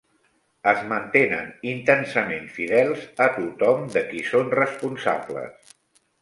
Es 0.69 0.79
mantenen 0.93 1.51
intensament 1.71 2.47
fidels 2.55 3.05
a 3.27 3.27
tothom 3.37 3.85
de 3.97 4.05
qui 4.09 4.25
són 4.31 4.51
responsables. 4.63 5.79